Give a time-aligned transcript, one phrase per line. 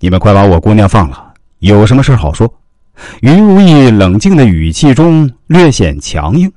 [0.00, 2.52] 你们快把我姑娘放了，有什么事好说。”
[3.20, 6.50] 于如意冷静的语气中略显强硬。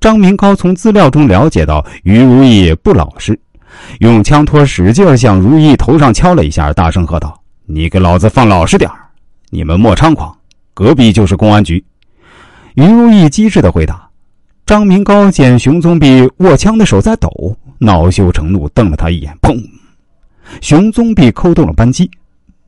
[0.00, 3.38] 张明高从资料中了解到，于如意不老实，
[4.00, 8.90] 用枪托使劲向如意头上敲了一下，大声喝道：“你给老子放老实点
[9.50, 10.34] 你们莫猖狂，
[10.72, 11.82] 隔壁就是公安局。”
[12.76, 14.08] 于如意机智的回答。
[14.66, 19.62] 张明高见熊宗弼握枪的手在抖，恼羞成怒，瞪了他一眼，砰！
[20.62, 22.10] 熊宗弼扣动了扳机，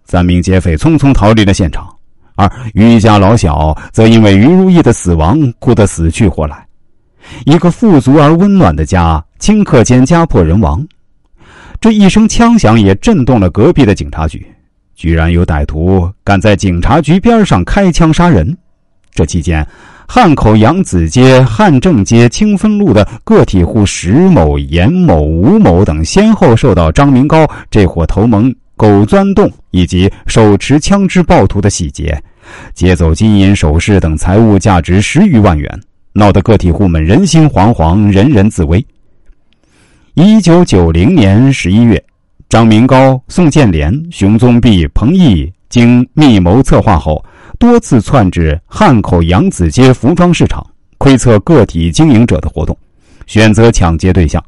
[0.06, 1.86] 三名劫匪匆匆逃离了现场，
[2.36, 6.64] 而于家老小则因为于如意的死亡哭得死去活来。
[7.44, 10.86] 一个富足而温暖的家，顷刻间家破人亡。
[11.80, 14.46] 这一声枪响也震动了隔壁的警察局，
[14.94, 18.56] 居然有歹徒敢在警察局边上开枪杀人。
[19.12, 19.66] 这期间，
[20.06, 32.22] 汉口杨子街、汉正街、清芬路的个体户石某、严某、吴某等，先后受到张明高这伙头蒙狗钻洞以及手持枪支暴徒的洗劫，
[32.74, 35.80] 劫走金银首饰等财物价值十余万元。
[36.12, 38.84] 闹得个体户们人心惶惶，人人自危。
[40.14, 42.02] 一九九零年十一月，
[42.48, 47.22] 张明高、宋建连、熊宗弼、彭毅经密谋策划后，
[47.58, 52.76] 多次窜至汉口扬子街服装市场，窥测个体经营者的活动，
[53.26, 54.42] 选择抢劫对象。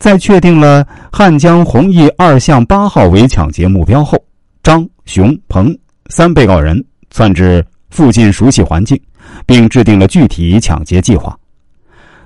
[0.00, 4.18] 在确定了汉江弘毅二巷八号为抢劫目标后，
[4.64, 5.72] 张、熊、彭
[6.08, 9.00] 三被告人窜至附近熟悉环境。
[9.46, 11.36] 并制定了具体抢劫计划。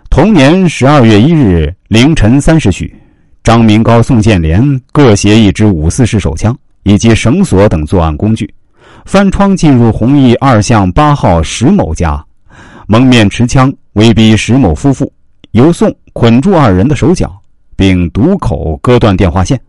[0.08, 2.94] 同年十二月一日凌晨三时许，
[3.42, 8.52] 张明高、宋建连各携一支五四式手枪以及绳索等作案工具，
[9.04, 12.24] 翻窗进入弘毅二巷八号石某家，
[12.86, 15.12] 蒙面持枪威逼石某夫妇，
[15.50, 17.34] 由宋捆住二人的手脚，
[17.76, 19.60] 并堵口割断电话线，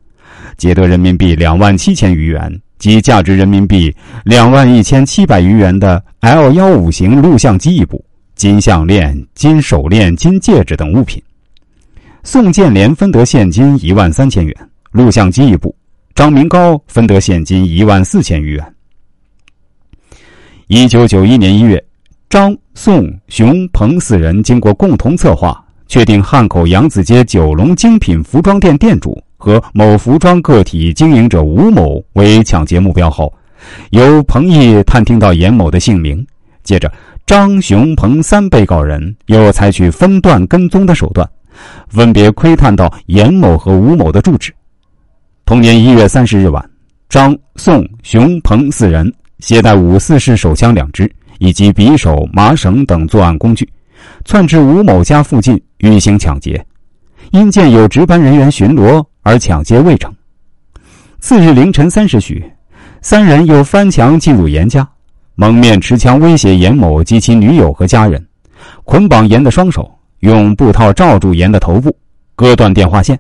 [0.58, 2.62] 劫得人民币两万七千余元。
[2.78, 3.92] 及价值人民币
[4.26, 8.04] 两万一千七百余元的 L 幺五型录像机一部，
[8.36, 11.24] 金项链、金手链、金戒指等物品。
[12.22, 14.54] 宋建连分得现金一万三千元，
[14.92, 15.74] 录像机一部；
[16.14, 18.74] 张明高分得现金一万四千余元。
[20.68, 21.84] 一九九一年一月，
[22.30, 29.22] 张、宋、熊、彭四人经过共同策划，确定汉口扬子街九龙精品服装店店主。
[29.38, 33.32] 和某服装个体经营者吴某为抢劫目标后，
[33.92, 36.26] 由彭毅探听到严某的姓名。
[36.64, 36.92] 接着，
[37.28, 41.30] 张、熊、彭三被告人又采取分段跟踪的手段，
[41.90, 44.52] 分别窥探到严某和吴某的住址。
[45.46, 46.68] 同年一月三十日晚，
[47.08, 53.70] 张、宋、熊、彭四人携带五四式手枪两支以及匕首、麻绳等作案工具，
[54.26, 56.66] 窜至吴某家附近欲行抢劫。
[57.32, 59.04] 因见有值班人员巡逻。
[59.28, 60.14] 而抢劫未成，
[61.20, 62.44] 次日凌晨三时许，
[63.02, 64.88] 三人又翻墙进入严家，
[65.34, 68.24] 蒙面持枪威胁严某及其女友和家人，
[68.84, 71.98] 捆绑严的双手，用布套罩住严的头部，
[72.36, 73.20] 割断电话线，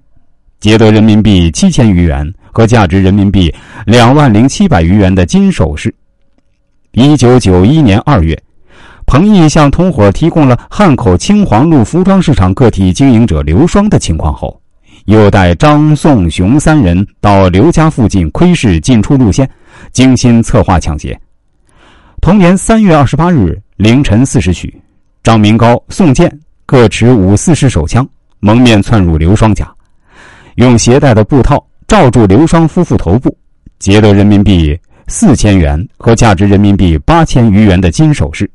[0.60, 3.52] 劫得人民币七千余元和价值人民币
[3.88, 5.92] 两万零七百余元的金首饰。
[6.92, 8.40] 一九九一年二月，
[9.16, 14.60] 彭毅向同伙提供了汉口青黄路服装市场个体经营者刘双的情况后。
[15.06, 19.50] 又带张、宋、熊三人到刘家附近窥视进出路线，
[19.94, 21.18] 精心策划抢劫。
[22.20, 24.82] 同年三月二十八日凌晨四时许，
[25.24, 26.30] 张明高、宋建
[26.66, 28.06] 各持五四式手枪，
[28.42, 29.66] 蒙面窜入刘双家，
[30.56, 33.34] 用携带的布套罩住刘双夫妇头部，
[33.80, 34.78] 劫得人民币
[35.08, 38.52] 四千元和价值人民币八千余元的金首饰。